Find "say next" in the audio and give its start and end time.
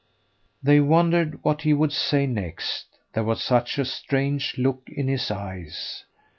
1.93-2.85